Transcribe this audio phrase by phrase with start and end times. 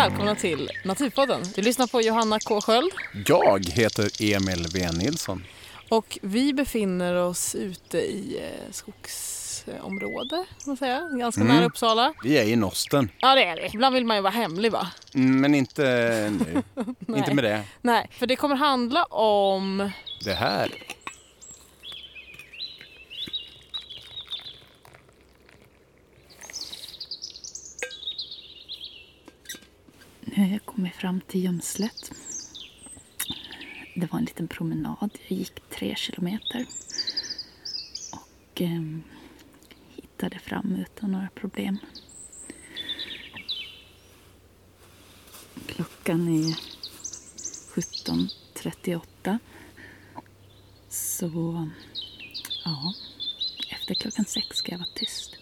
[0.00, 1.42] välkomna till Naturpodden.
[1.54, 2.92] Du lyssnar på Johanna K Sköld
[3.26, 5.44] Jag heter Emil V Nilsson.
[5.88, 11.08] och vi befinner oss ute i eh, skogsområde, kan man säga.
[11.12, 11.56] ganska Mm.
[11.56, 12.12] nära Uppsala.
[12.24, 13.70] Vi är i Nosten, Ja det är det.
[13.74, 14.86] Ibland vill man ju vara hemlig va?
[15.14, 15.82] Mm, men inte
[16.38, 16.62] nu.
[17.16, 17.62] Inte med det.
[17.82, 19.90] Nej, för det kommer handla om
[20.24, 20.70] Det här.
[30.36, 32.12] Nu har jag kommit fram till Gömslet.
[33.94, 35.18] Det var en liten promenad.
[35.28, 36.66] Jag gick tre kilometer.
[38.12, 38.82] Och eh,
[39.88, 41.78] hittade fram utan några problem.
[45.66, 46.58] Klockan är
[47.74, 49.38] 17.38.
[50.88, 51.68] Så
[52.64, 52.94] ja,
[53.70, 55.39] efter klockan sex ska jag vara tyst.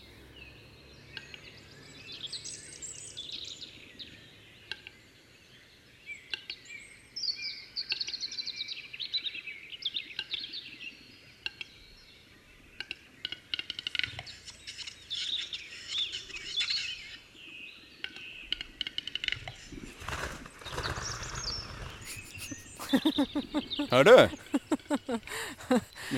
[23.98, 24.28] Hör du?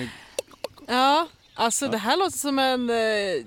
[0.87, 2.89] Ja, alltså det här låter som en...
[2.89, 3.45] eh,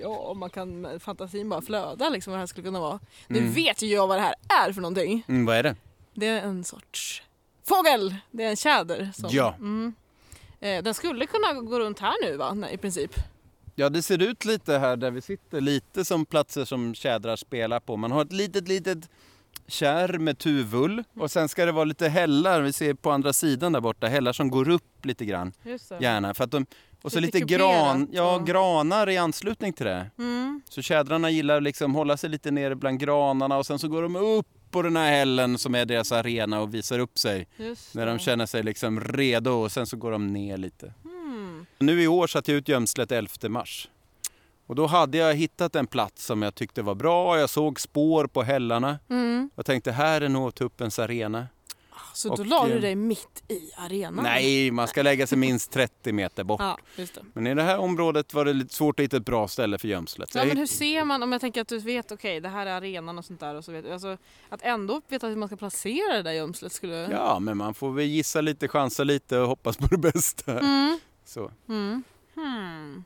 [0.00, 3.00] Ja, man kan fantasin bara flöda liksom vad det här skulle kunna vara.
[3.26, 3.52] Nu Mm.
[3.52, 4.34] vet ju jag vad det här
[4.66, 5.24] är för någonting.
[5.28, 5.76] Mm, vad är det?
[6.14, 7.22] Det är en sorts
[7.68, 8.14] fågel.
[8.30, 9.10] Det är en tjäder.
[9.14, 9.54] Som, Ja.
[9.58, 9.94] Mm.
[10.60, 13.14] Eh, Den skulle kunna gå runt här nu va, Nej, i princip.
[13.74, 17.80] Ja, det ser ut lite här där vi sitter, lite som platser som tjädrar spelar
[17.80, 17.96] på.
[17.96, 19.08] Man har ett litet, litet
[19.66, 23.72] kärr med tuvull och sen ska det vara lite hällar, vi ser på andra sidan
[23.72, 25.52] där borta, hällar som går upp lite grann,
[26.00, 26.34] gärna.
[26.34, 26.66] För att de,
[27.02, 28.38] och så Lite lite gran, ja, ja.
[28.38, 30.10] granar i anslutning till det.
[30.18, 30.62] Mm.
[30.68, 34.16] Så tjädrarna gillar liksom hålla sig lite nere bland granarna och sen så går de
[34.16, 37.48] upp på den här hällen som är deras arena och visar upp sig
[37.92, 40.94] när de känner sig liksom redo och sen så går de ner lite.
[41.04, 41.66] Mm.
[41.78, 43.88] Nu i år satte jag ut gömslet 11 mars.
[44.66, 47.38] Och då hade jag hittat en plats som jag tyckte var bra.
[47.38, 48.98] Jag såg spår på hällarna.
[49.10, 49.50] Mm.
[49.54, 51.46] Jag tänkte här är nog tuppens arena.
[52.14, 54.24] Så då la du eh, dig mitt i arenan?
[54.24, 56.60] Nej, man ska lägga sig minst 30 meter bort.
[56.60, 56.78] Ja.
[57.32, 59.88] Men i det här området var det lite svårt att hitta ett bra ställe för
[59.88, 60.34] gömslet.
[60.34, 62.70] Ja, men hur ser man, om jag tänker att du vet, okej det här är
[62.70, 64.16] arenan och sånt där och så vet alltså,
[64.48, 67.08] att ändå veta hur man ska placera det där gömslet skulle...
[67.10, 70.58] Ja, men man får väl gissa lite, chansa lite och hoppas på det bästa.
[70.60, 70.98] Mm.
[71.24, 71.50] Så.
[71.68, 72.02] Mm.
[72.34, 73.04] Hmm.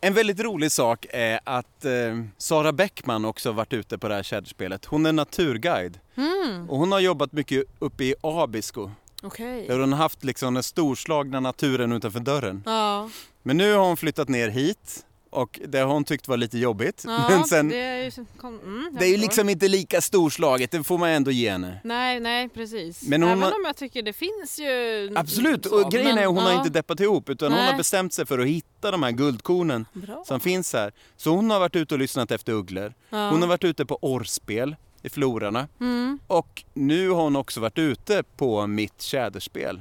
[0.00, 1.92] En väldigt rolig sak är att eh,
[2.38, 4.84] Sara Bäckman också varit ute på det här tjäderspelet.
[4.84, 6.70] Hon är naturguide Mm.
[6.70, 8.90] och hon har jobbat mycket uppe i Abisko.
[9.22, 9.66] Okej.
[9.66, 12.62] Där hon har haft liksom den storslagna naturen utanför dörren.
[12.66, 13.10] Ja,
[13.42, 17.02] Men nu har hon flyttat ner hit och det har hon tyckt var lite jobbigt.
[17.06, 18.10] ja Men sen, det det, är ju...
[18.36, 21.80] Kom, mm, jag är ju liksom inte lika storslaget, det får man ändå ge henne.
[21.84, 23.02] Nej, nej precis.
[23.02, 25.12] Men hon Även har- om jag tycker det finns ju...
[25.16, 27.60] Absolut, så, och grejen men- är att hon har ja, inte deppat ihop utan hon
[27.60, 27.70] Nej.
[27.70, 30.22] har bestämt sig för att hitta de här guldkornen Bra.
[30.26, 30.92] som finns här.
[31.16, 32.94] Så hon har varit ute och lyssnat efter ugglor.
[33.10, 33.30] Ja.
[33.30, 36.18] Hon har varit ute på orrspel i florarna Mm.
[36.26, 39.80] och nu har hon också varit ute på mitt tjäderspel.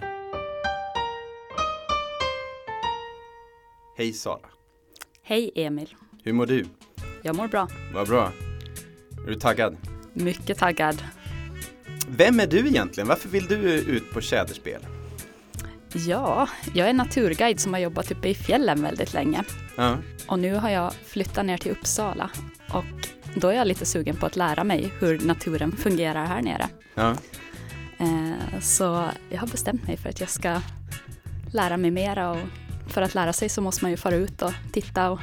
[3.98, 4.40] Hej Sara,
[5.28, 5.96] Hej Emil.
[6.24, 6.66] hur mår du?
[7.22, 7.68] Jag mår bra.
[7.94, 8.32] Vad bra.
[9.26, 9.78] Är du taggad?
[10.14, 11.04] Mycket taggad.
[12.10, 13.08] Vem är du egentligen?
[13.08, 14.82] Varför vill du ut på tjäderspel?
[15.94, 19.44] Ja, jag är naturguide som har jobbat uppe i fjällen väldigt länge.
[19.76, 19.98] Ja.
[20.28, 22.30] Och nu har jag flyttat ner till Uppsala.
[22.74, 22.86] Och
[23.36, 26.70] då är jag lite sugen på att lära mig hur naturen fungerar här nere.
[26.96, 27.16] ja.
[27.98, 30.62] Eh, Så jag har bestämt mig för att jag ska
[31.54, 32.32] lära mig mera.
[32.32, 32.38] Och
[32.92, 35.20] för att lära sig så måste man ju fara ut och titta och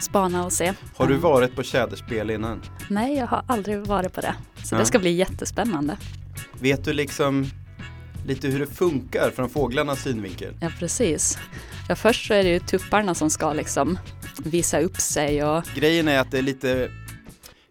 [0.00, 0.72] spana och se.
[0.96, 2.62] Har du varit på tjäderspel innan?
[2.88, 4.34] Nej, jag har aldrig varit på det.
[4.64, 4.78] Så Ja.
[4.78, 5.96] det ska bli jättespännande.
[6.60, 7.46] Vet du liksom
[8.26, 10.54] lite hur det funkar från fåglarnas synvinkel?
[10.60, 11.38] Ja, precis.
[11.88, 13.98] Ja, först så är det ju tupparna som ska liksom
[14.44, 16.90] visa upp sig och Grejen är att det är lite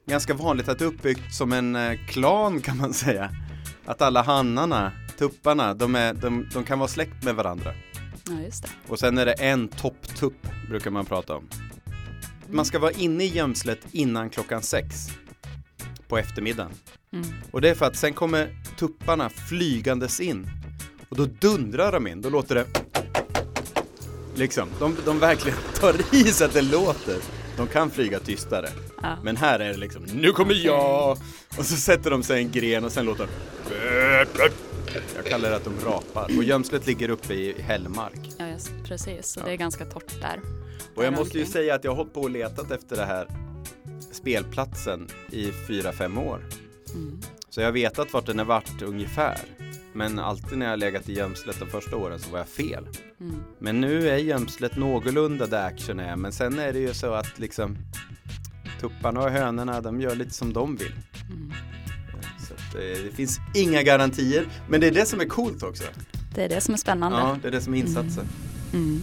[0.10, 3.30] ganska vanligt att det är uppbyggt som en eh, klan kan man säga.
[3.86, 7.74] Att alla hannarna, tupparna, de, är, de, de kan vara släkt med varandra.
[8.30, 8.70] Ja, just det.
[8.88, 11.48] Och sen är det en topptupp brukar man prata om.
[12.50, 15.10] Man ska vara inne i gömslet innan klockan sex
[16.08, 16.72] på eftermiddagen.
[17.14, 17.26] Mm.
[17.52, 20.48] Och det är för att sen kommer tupparna flygandes in
[21.10, 22.66] och då dundrar de in, då låter det
[24.36, 27.18] liksom, de, de verkligen tar i så att det låter.
[27.58, 28.70] De kan flyga tystare.
[29.02, 29.18] Ja.
[29.24, 31.18] Men här är det liksom, nu kommer jag!
[31.58, 34.50] Och så sätter de sig en gren och sen låter de
[35.15, 36.38] Jag kallar det att de rapar.
[36.38, 38.30] Och gömslet ligger uppe i hällmark.
[38.38, 39.27] Ja, just, precis.
[39.27, 39.45] Så Ja.
[39.45, 40.39] det är ganska torrt där.
[40.95, 43.27] Och jag måste ju säga att jag har hållit på och letat efter det här
[44.12, 46.45] spelplatsen i fyra fem år.
[46.95, 47.19] Mm.
[47.50, 49.39] Så jag har vetat vart den har varit ungefär.
[49.94, 52.88] Men alltid när jag har legat i gömslet de första åren så var jag fel.
[53.19, 53.36] Mm.
[53.59, 56.15] Men nu är gömslet någorlunda där action är.
[56.15, 57.77] Men sen är det ju så att liksom
[58.81, 60.94] tupparna och hönorna de gör lite som de vill.
[61.30, 61.53] Mm.
[62.75, 64.48] Eh, det finns inga garantier.
[64.69, 65.83] Men det är det som är coolt också.
[66.36, 67.18] Det är det som är spännande.
[67.18, 68.25] Ja, det är det som är insatsen.
[68.74, 69.01] Mm.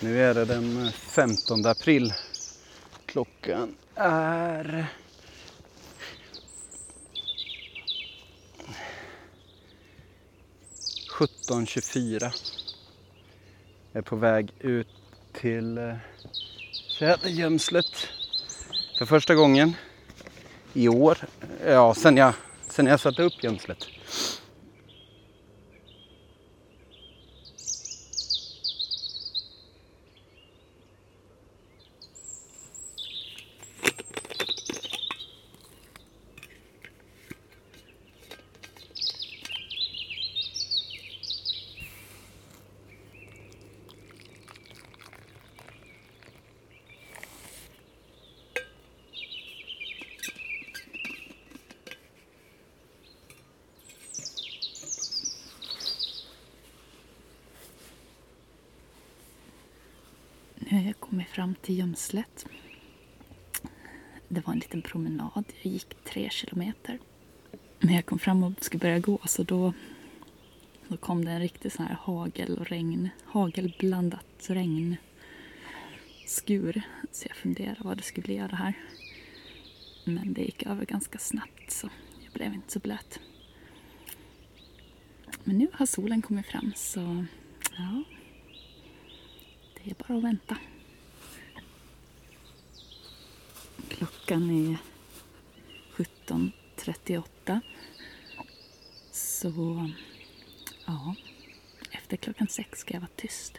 [0.00, 2.12] Nu är det den 15 april.
[3.06, 4.86] Klockan är...
[11.08, 12.32] Sjutton tjugofyra.
[13.92, 14.88] Jag är på väg ut
[15.32, 15.94] till eh,
[16.98, 18.08] Tjädergömslet
[18.98, 19.74] för första gången
[20.72, 21.18] i år.
[21.66, 22.34] Ja, sen jag,
[22.68, 23.95] sen jag satte upp gömslet.
[61.16, 62.46] Mig har kommit fram till gömslet.
[64.28, 65.44] Det var en liten promenad.
[65.62, 66.98] Jag gick tre kilometer.
[67.80, 69.72] När jag kom fram och skulle börja gå så då,
[70.88, 74.96] då kom det en riktig sån här hagel och regn, hagelblandat regn
[76.26, 76.82] skur.
[77.12, 78.74] Så jag funderade vad det skulle bli av det här.
[80.04, 81.88] Men det gick över ganska snabbt så
[82.24, 83.20] jag blev inte så blöt.
[85.44, 87.24] Men nu har solen kommit fram så
[87.76, 88.02] ja,
[89.74, 90.56] det är bara att vänta.
[94.26, 94.78] Klockan är
[95.96, 97.60] 17.38.
[99.12, 99.90] Så
[100.86, 101.14] ja,
[101.90, 103.58] efter klockan sex ska jag vara tyst.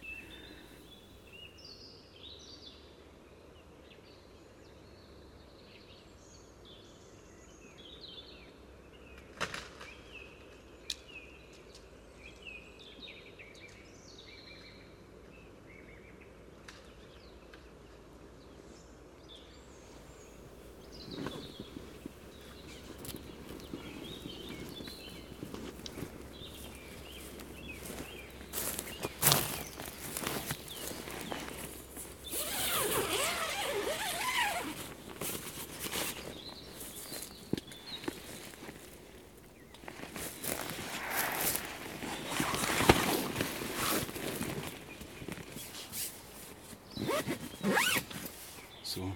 [48.97, 49.11] Så.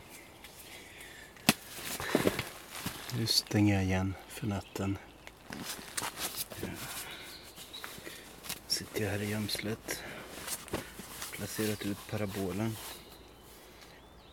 [3.17, 4.97] Nu stänger jag igen för natten.
[8.67, 10.03] Sitter jag här i gömslet.
[11.31, 12.77] Placerat ut parabolen.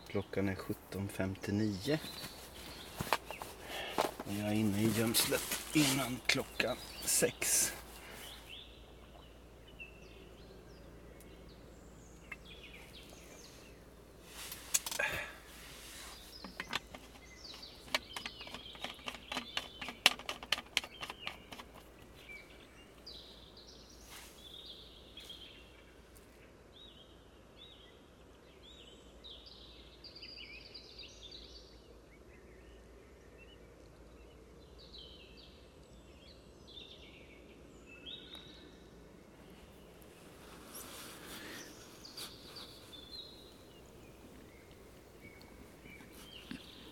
[0.07, 1.97] Klockan är 17.59.
[3.97, 7.73] Och jag är inne i gömslet innan klockan 6.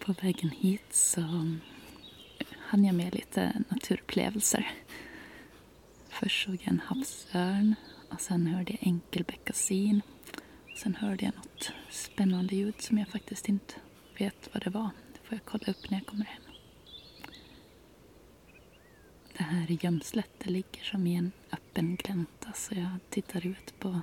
[0.08, 1.22] På vägen hit så
[2.60, 4.72] hann jag med lite naturupplevelser.
[6.10, 7.76] Först såg jag en havsörn
[8.10, 10.02] och sen hörde jag enkelbeckasin.
[10.76, 13.74] Sen hörde jag något spännande ljud som jag faktiskt inte
[14.18, 14.90] vet vad det var.
[15.14, 16.42] Det får jag kolla upp när jag kommer hem.
[19.38, 24.02] Det här gömslet det ligger som i en öppen glänta så jag tittar ut på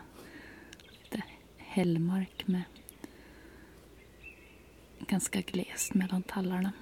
[0.90, 1.23] lite
[1.56, 2.62] hällmark med
[5.14, 6.73] ganska glest mellan tallarna.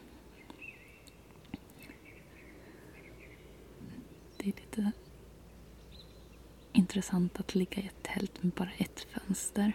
[4.36, 4.92] Det är lite
[6.72, 9.72] intressant att ligga i ett tält med bara ett fönster.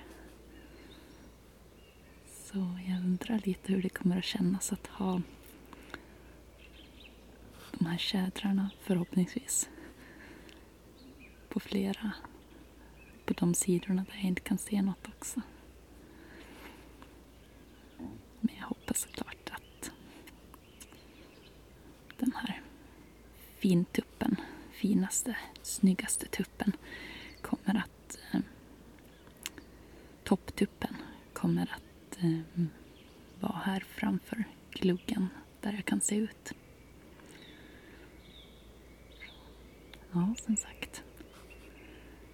[2.28, 5.22] Så jag undrar lite hur det kommer att kännas att ha
[7.80, 9.70] de här tjädrarna förhoppningsvis
[11.50, 12.12] på flera
[13.26, 15.42] på de sidorna där jag inte kan se något också.
[18.40, 19.92] Men jag hoppas såklart att
[22.18, 22.62] den här
[23.58, 24.36] fintuppen,
[24.72, 26.72] finaste, snyggaste tuppen
[27.42, 28.40] kommer att eh,
[30.24, 30.96] topptuppen
[31.34, 32.64] kommer att eh,
[33.40, 35.28] vara här framför gluggen
[35.62, 36.54] där jag kan se ut.
[40.12, 41.04] Ja, som sagt.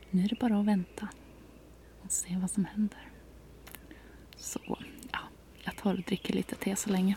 [0.10, 1.08] Nu är det bara att vänta
[2.02, 3.10] och se vad som händer.
[4.36, 4.78] Så,
[5.84, 7.16] tar och dricker lite te så länge.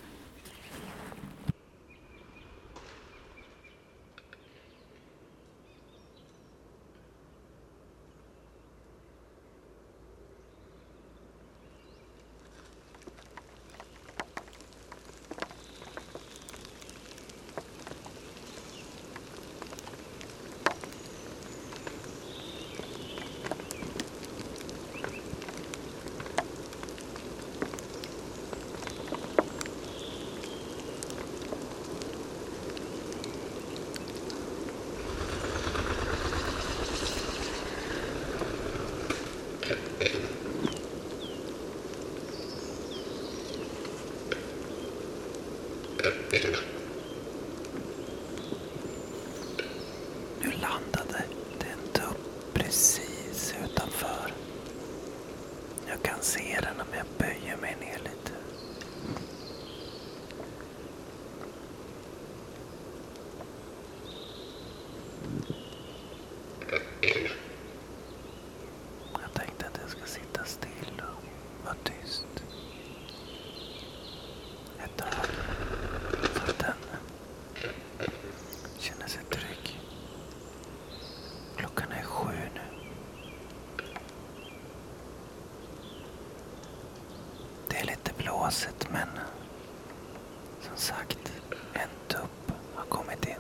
[50.41, 51.25] Nu landade
[51.59, 54.33] det en tupp precis utanför.
[55.89, 58.33] Jag kan se den om jag böjer mig ner lite.
[69.13, 72.27] Jag tänkte att jag ska sitta still och vara tyst.
[74.85, 75.09] Ett tag.
[76.35, 76.75] Så att den
[78.79, 79.81] känner sig trygg.
[81.57, 82.61] Klockan är sju nu.
[87.69, 87.85] Det är
[88.51, 89.09] lite men
[90.61, 91.33] som sagt,
[91.73, 93.35] en tupp har kommit in.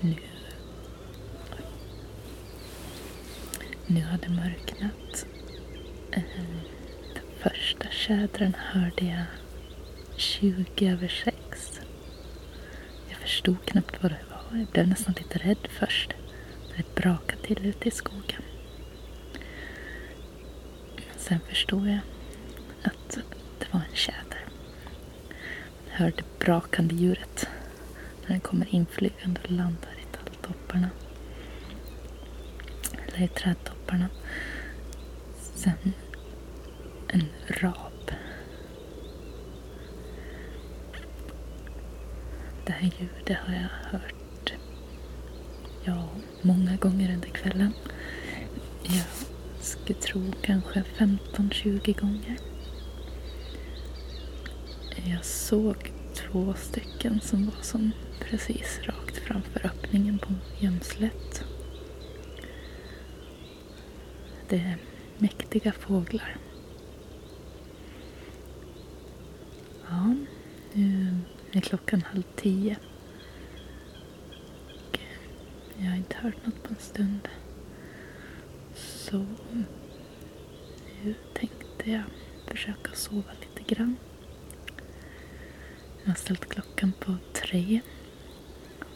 [0.00, 0.14] Nu,
[3.86, 5.26] nu har det mörknat.
[6.12, 6.22] Eh,
[7.14, 9.24] Den första tjädern hörde jag
[10.16, 11.80] 20 över 6.
[13.08, 14.58] Jag förstod knappt vad det var.
[14.58, 16.12] Jag blev nästan lite rädd först.
[16.70, 18.42] När det brakade till ute i skogen.
[21.16, 21.98] Sen förstod jag
[22.82, 23.18] att
[23.58, 24.44] det var en tjäder.
[25.90, 27.48] Jag hörde brakande djuret
[28.22, 30.90] när den kommer inflygande och landar i talltopparna.
[33.06, 34.08] Eller i trädtopparna.
[35.54, 35.92] Sen
[37.08, 37.83] en rap.
[42.66, 44.52] Det här ljudet har jag hört
[45.84, 46.08] ja,
[46.42, 47.72] många gånger under kvällen.
[48.82, 49.04] Jag
[49.60, 52.36] skulle tro kanske 15-20 gånger.
[55.04, 57.90] Jag såg två stycken som var som
[58.20, 61.44] precis rakt framför öppningen på gömslet.
[64.48, 64.76] Det är
[65.18, 66.36] mäktiga fåglar.
[69.88, 70.14] Ja,
[70.72, 71.16] nu
[71.52, 72.76] är klockan halv tio.
[75.76, 77.28] Jag har inte hört något på en stund.
[78.74, 79.26] Så
[81.02, 82.02] nu tänkte jag
[82.48, 83.96] försöka sova lite grann.
[86.02, 87.80] Jag har ställt klockan på tre.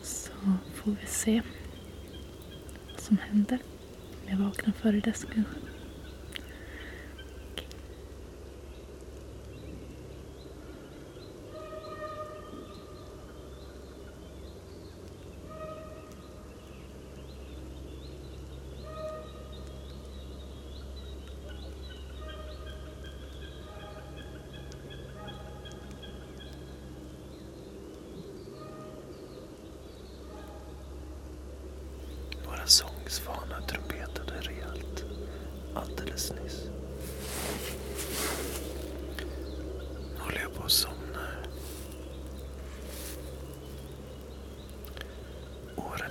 [0.02, 0.32] Så
[0.74, 1.42] får vi se
[2.90, 3.58] vad som händer.
[4.24, 5.77] Om jag vaknar före dess kanske.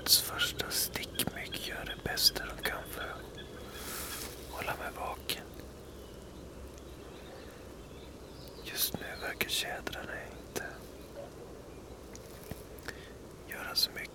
[0.08, 3.40] årets första stickmygg gör det bästa de kan för att
[4.52, 5.44] hålla mig vaken.
[8.64, 10.64] Just nu verkar tjädrarna inte
[13.48, 14.07] göra så mycket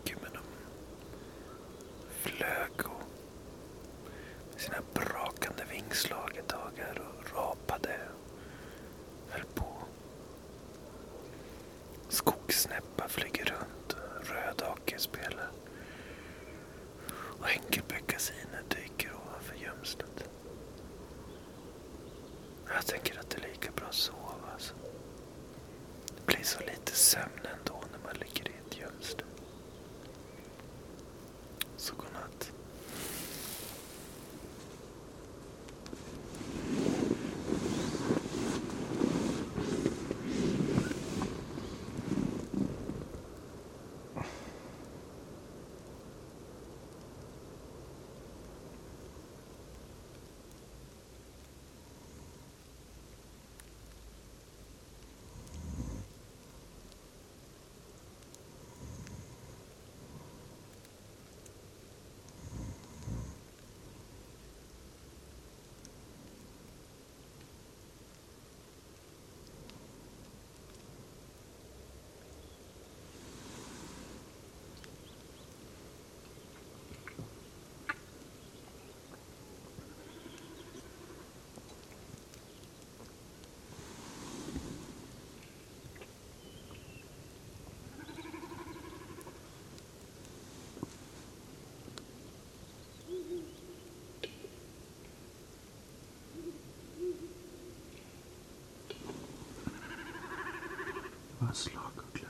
[101.42, 102.28] Bara slagugglor.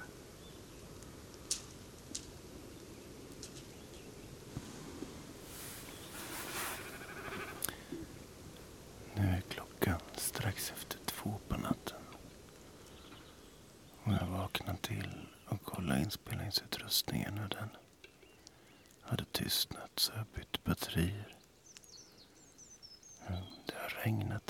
[9.15, 12.03] Nu är klockan strax efter två på natten.
[14.05, 17.69] Och jag vaknade till och kollade inspelningsutrustningen och den
[19.03, 21.37] hade tystnat så jag bytte batterier.
[23.27, 24.42] Mm, det har regnat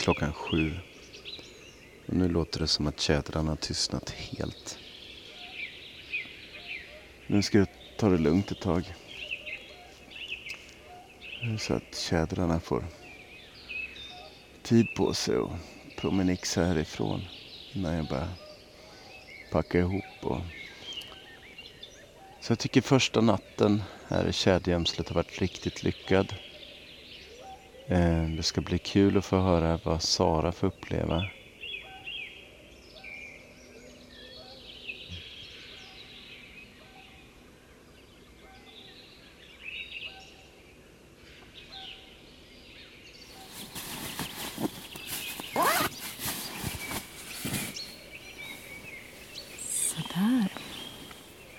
[0.00, 0.72] klockan sju.
[2.06, 4.78] Och nu låter det som att tjädrarna har tystnat helt.
[7.26, 8.94] Nu ska jag ta det lugnt ett tag.
[11.58, 12.84] Så att tjädrarna får
[14.62, 15.52] tid på sig och
[15.96, 17.20] promenixa härifrån
[17.72, 18.28] innan jag börjar
[19.52, 20.04] packa ihop.
[20.22, 20.40] Och...
[22.40, 26.34] Så jag tycker första natten här i tjäderjämslet har varit riktigt lyckad.
[27.90, 31.24] Eh, det ska bli kul att få höra vad Sara får uppleva.
[49.68, 50.48] Sådär.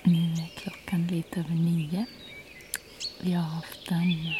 [0.04, 2.06] Nu är klockan lite över nio.
[3.22, 4.34] Vi har haft en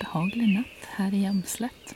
[0.00, 0.66] behaglig natt
[0.96, 1.94] här i Jämslet.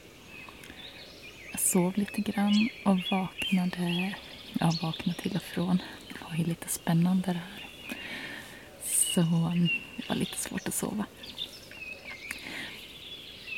[1.50, 4.14] Jag sov lite grann och vaknade,
[4.52, 5.82] ja vaknade till och från.
[6.08, 6.68] Det var ju lite
[7.26, 7.68] spännande här.
[8.84, 9.20] Så
[9.96, 11.06] det var lite svårt att sova.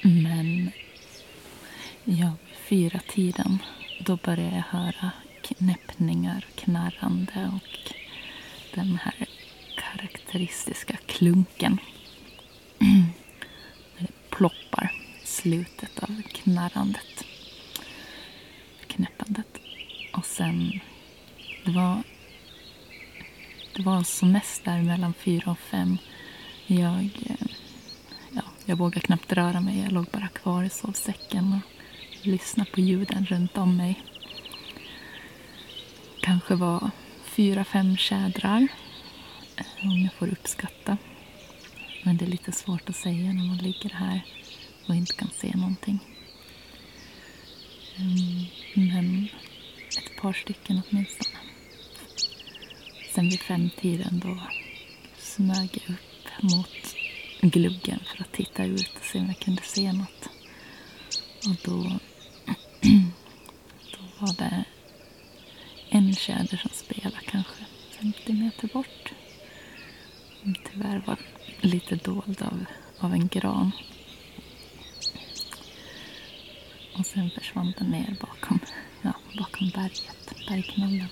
[0.02, 0.70] Men
[2.04, 3.59] ja, vid fyra tiden
[4.00, 5.11] då började jag höra
[5.42, 7.92] knäppningar, knarrande och
[8.74, 9.26] den här
[9.76, 11.78] karaktäristiska klunken.
[12.78, 17.24] När det ploppar i slutet av knarrandet.
[18.87, 19.59] Knäppandet.
[20.12, 20.81] Och sen,
[21.64, 22.02] det var,
[23.79, 25.99] det var som mest där mellan fyra och fem.
[26.67, 27.47] Jag, eh,
[28.31, 29.81] ja, jag vågade knappt röra mig.
[29.81, 34.03] Jag låg bara kvar i sovsäcken och lyssnade på ljuden runt om mig
[36.21, 36.91] kanske var
[37.25, 38.69] fyra, fem tjädrar.
[39.57, 40.97] Eh, om jag får uppskatta.
[42.05, 44.21] Men det är lite svårt att säga när man ligger här
[44.88, 45.99] och inte kan se någonting.
[47.97, 49.29] Mm, men
[49.99, 51.28] ett par stycken åtminstone.
[53.18, 54.38] Sen vid femtiden då
[55.18, 56.94] smög jag upp mot
[57.40, 60.28] gluggen för att titta ut och se om jag kunde se något.
[61.46, 61.83] Och då,
[63.92, 64.64] då var det
[65.88, 67.64] en tjäder som spelade kanske
[68.00, 69.12] 50 meter bort.
[70.72, 71.16] Tyvärr var
[71.61, 72.64] den lite dold av,
[72.98, 73.72] av en gran.
[76.98, 78.59] Och sen försvann den ner bakom,
[79.02, 81.09] ja, bakom berget, bergknallen.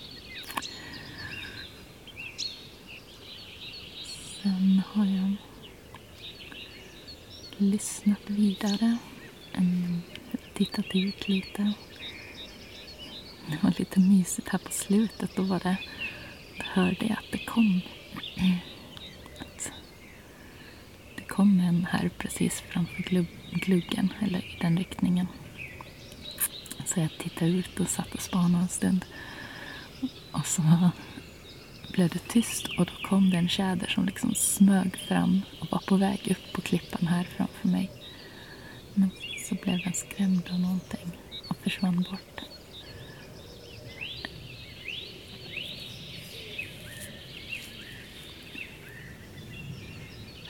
[4.47, 5.37] Sen har jag
[7.57, 8.99] lyssnat vidare,
[10.55, 11.73] tittat ut lite.
[13.51, 15.37] Det var lite mysigt här på slutet.
[15.37, 15.77] Då var det,
[16.59, 17.81] då hörde jag att det kom
[19.41, 19.73] att
[21.17, 23.03] det kom en här precis framför
[23.51, 25.27] gluggen, eller i den riktningen.
[26.87, 29.05] Så jag tittade ut och satt och spanade en stund.
[30.33, 30.63] Och så
[31.97, 35.79] blev det tyst och då kom det en tjäder som liksom smög fram och var
[35.79, 37.91] på väg upp på klippan här framför mig.
[38.95, 39.11] Men
[39.49, 41.13] så blev den skrämd av någonting
[41.49, 42.41] och försvann bort.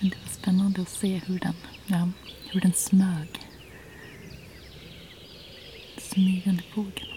[0.00, 1.56] Men det var spännande att se hur den,
[1.86, 2.08] ja,
[2.50, 3.28] hur den smög.
[5.98, 7.15] Smygande fågel.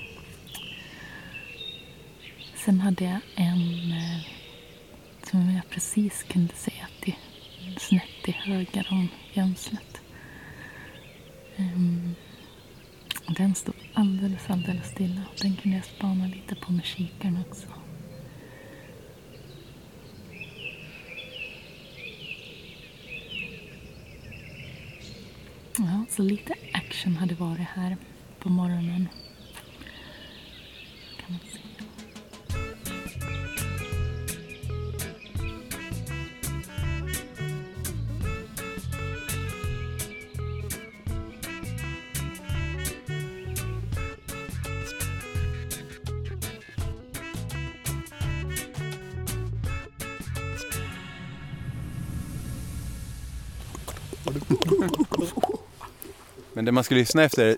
[2.65, 4.21] Sen hade jag en eh,
[5.23, 7.15] som jag precis kunde se till,
[7.77, 10.01] snett till höger om gömslet.
[11.57, 12.15] Ehm,
[13.37, 15.21] den stod alldeles, alldeles stilla.
[15.41, 17.67] Den kunde jag spana lite på med kikaren också.
[25.77, 27.97] Ja, så lite action hade varit här
[28.39, 29.07] på morgonen.
[31.17, 31.68] Kan man se.
[56.53, 57.55] Men det man ska lyssna efter är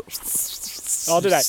[1.08, 1.42] Ja, det där.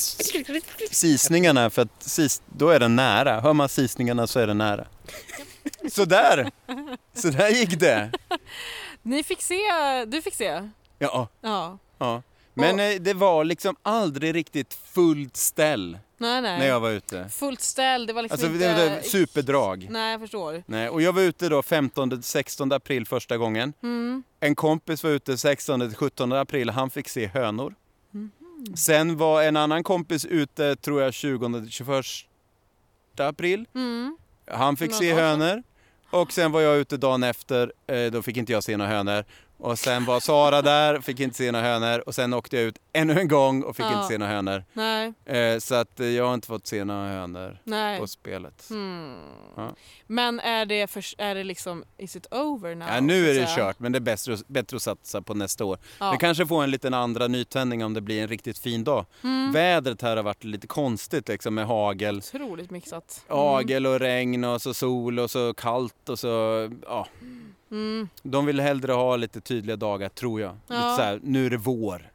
[0.95, 3.41] sisningarna för att sis, då är den nära.
[3.41, 4.87] Hör man sisningarna så är den nära.
[5.93, 6.51] Sådär!
[7.15, 8.11] Sådär gick det.
[9.03, 9.59] Ni fick se,
[10.07, 10.69] du fick se?
[10.99, 11.79] Ja, Ja.
[11.99, 12.23] ja.
[12.55, 16.59] Men eh, det var liksom aldrig riktigt fullt ställ Nej, nej.
[16.59, 17.29] när jag var ute.
[17.29, 18.85] Fullt ställ, det var liksom Alltså inte...
[18.85, 19.87] det var superdrag.
[19.91, 20.63] Nej, jag förstår.
[20.67, 23.73] Nej, och jag var ute då 15-16 april första gången.
[23.83, 24.23] Mm.
[24.41, 27.75] En kompis var ute 16-17 april, han fick se hönor.
[28.75, 32.25] Sen var en annan kompis ute, tror jag, 20-21
[33.17, 33.67] april.
[33.75, 34.17] Mm.
[34.47, 35.63] Han fick Men se hönor.
[36.11, 39.25] Och sen var jag ute dagen efter, eh, då fick inte jag se några hönor.
[39.59, 42.03] Och sen var Sara där, fick inte se några hönor.
[42.07, 43.97] Och sen åkte jag ut ännu en gång och fick Ja.
[43.97, 44.65] inte se några hönor.
[44.73, 47.99] Nej, Eh, så att eh, jag har inte fått se några hönor nej.
[48.01, 48.67] på spelet.
[48.69, 49.17] Hmm.
[49.57, 49.75] Ja.
[50.07, 52.89] Men är det, för, är det liksom, is it over now?
[52.89, 55.79] Ja, nu är det kört, men det är bättre, bättre att satsa på nästa år.
[56.01, 56.11] Ja.
[56.13, 59.07] Vi kanske får en liten andra nytändning om det blir en riktigt fin dag.
[59.23, 59.53] Mm.
[59.53, 62.19] Vädret här har varit lite konstigt liksom med hagel.
[62.19, 63.25] Otroligt mixat.
[63.29, 63.39] Mm.
[63.39, 66.29] Hagel och regn och så sol och så kallt och så,
[66.87, 67.07] ja.
[67.21, 67.55] Mm.
[68.23, 70.53] De vill hellre ha lite tydliga dagar tror jag.
[70.53, 70.97] Lite Ja.
[70.97, 72.11] så här, nu är det vår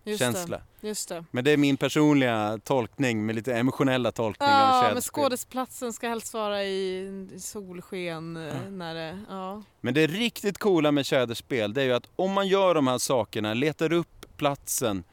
[0.82, 1.26] Just det.
[1.32, 6.08] Men det är min personliga tolkning med lite emotionella tolkning av Ja, men skådesplatsen ska
[6.08, 9.63] helst vara i solsken eh, när det, ja.
[9.82, 12.98] Men det riktigt coola med tjäderspel det är ju att om man gör de här
[12.98, 15.04] sakerna, letar upp platsen,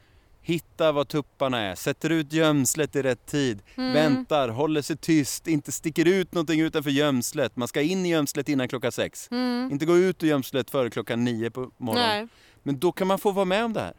[0.45, 3.93] hittar var tupparna är, sätter ut gömslet i rätt tid, Mm.
[3.93, 7.55] väntar, håller sig tyst, inte sticker ut någonting utanför gömslet.
[7.55, 9.27] Man ska in i gömslet innan klockan sex.
[9.31, 9.69] Mm.
[9.71, 12.09] Inte gå ut ur gömslet före klockan nio på morgonen.
[12.09, 12.27] Nej.
[12.63, 13.93] Men då kan man få vara med om det här.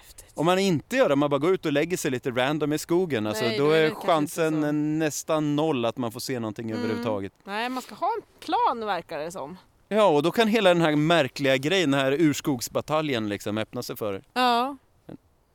[0.00, 0.30] Häftigt.
[0.34, 2.72] Om man inte gör det, om man bara går ut och lägger sig lite random
[2.72, 6.70] i skogen, alltså, Nej, då är är chansen nästan noll att man får se någonting
[6.70, 6.78] Mm.
[6.78, 7.32] överhuvudtaget.
[7.44, 9.56] Nej, man ska ha en plan verkar det som.
[9.88, 13.96] Ja, och då kan hela den här märkliga grejen, den här urskogsbataljen liksom öppna sig
[13.96, 14.22] för.
[14.34, 14.76] Ja.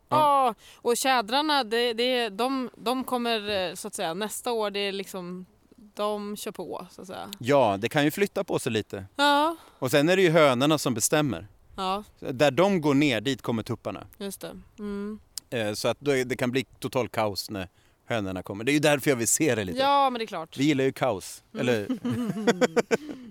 [0.10, 0.18] Ja.
[0.48, 4.80] Ja, och tjädrarna, det, det, de, de kommer eh, så att säga nästa år, det
[4.80, 7.30] är liksom, de kör på så att säga.
[7.40, 9.06] Ja, det kan ju flytta på sig lite.
[9.16, 11.48] Ja, Och sen är det ju hönorna som bestämmer.
[11.76, 14.08] ja Där de går ner, dit kommer tupparna.
[14.18, 14.52] just det.
[14.80, 15.20] Mm.
[15.50, 17.68] Eh, Så att det kan bli total kaos när
[18.06, 18.64] hönorna kommer.
[18.64, 19.80] Det är ju därför jag vill se det lite.
[19.80, 20.58] Ja, men det är klart.
[20.58, 21.88] Vi gillar ju kaos, eller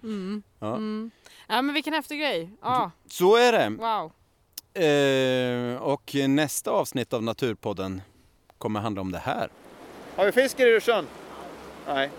[0.02, 0.42] Mm.
[0.58, 0.74] Ja.
[0.76, 1.10] Mm.
[1.48, 2.50] Ja, men vilken häftig grej.
[2.62, 3.68] Ja, Så är det.
[3.70, 4.12] wow.
[4.76, 8.02] Eh, och nästa avsnitt av Naturpodden
[8.58, 9.48] kommer handla om det här.
[10.16, 11.06] Har vi fisk i Rysjön?
[11.86, 12.10] Nej.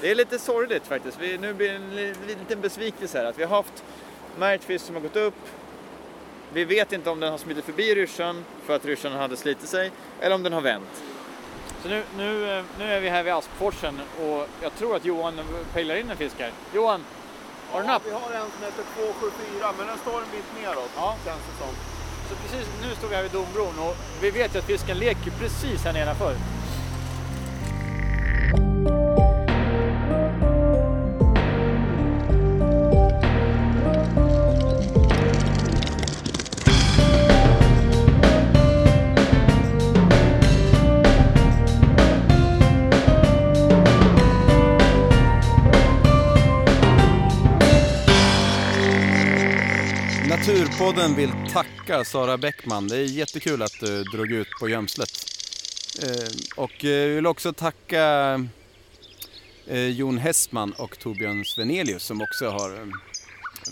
[0.00, 1.18] Det är lite sorgligt faktiskt.
[1.20, 3.24] Vi, nu blir det en li- liten besvikelse här.
[3.24, 3.84] Att vi har haft
[4.38, 5.34] märkt fisk som har gått upp.
[6.52, 9.90] Vi vet inte om den har smitit förbi Rysjön för att Rysjön hade slitit sig
[10.20, 11.02] eller om den har vänt.
[11.82, 15.40] Så nu, nu, eh, nu är vi här vid Aspforsen och jag tror att Johan
[15.72, 16.50] pejlar in en fisk här.
[16.74, 17.04] Johan,
[17.72, 18.02] har du napp?
[18.06, 21.08] Vi har en som heter 274 men den står en bit neråt Ja.
[21.26, 21.72] känns det som.
[22.28, 25.30] Så precis nu står vi här vid Dombron och vi vet ju att fisken leker
[25.40, 26.34] precis här nedanför.
[50.82, 52.88] Naturpodden vill tacka Sara Bäckman.
[52.88, 55.10] Det är jättekul att du drog ut på gömslet.
[56.02, 58.34] Eh, och eh, vi vill också tacka
[59.66, 62.92] eh, Jon Hessman och Torbjörn Svenelius som också har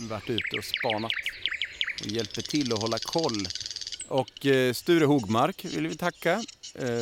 [0.09, 1.13] varit ute och spanat
[2.01, 3.47] och hjälper till att hålla koll.
[4.09, 6.43] Och Sture Hogmark vill vi tacka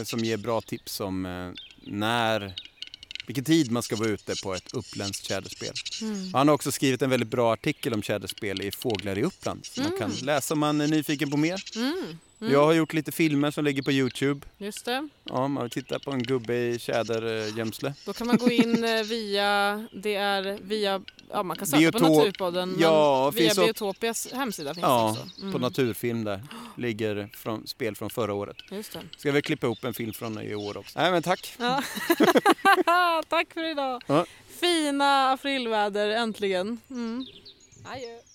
[0.04, 1.22] som ger bra tips om
[1.86, 2.54] när,
[3.28, 5.72] vilken tid man ska vara ute på ett uppländskt tjäderspel.
[6.32, 9.82] Han har också skrivit en väldigt bra artikel om tjäderspel i Fåglar i Uppland som
[9.82, 11.62] man kan läsa om man är nyfiken på mer.
[11.76, 12.18] Mm.
[12.38, 14.46] Jag har gjort lite filmer som ligger på Youtube.
[14.58, 15.08] Just det.
[15.24, 17.94] Ja, man tittar på en gubbe i tjädergömsle.
[18.06, 21.98] Då kan man gå in eh, via, det är via, ja man kan söka på
[21.98, 25.40] Biotop- Naturpodden, Ja, via finns Biotopias hemsida finns Ja, det också.
[25.40, 25.52] Mm.
[25.52, 26.42] på Naturfilm där.
[26.76, 28.56] Ligger från, spel från förra året.
[28.70, 29.00] Just det.
[29.16, 30.98] Ska vi klippa ihop en film från i år också.
[30.98, 31.54] Nej men tack.
[31.58, 31.82] Ja.
[33.28, 34.02] Tack för idag.
[34.06, 34.26] Ja.
[34.60, 36.80] Fina aprilväder äntligen.
[36.90, 37.26] Mm.
[37.92, 38.27] Adjö.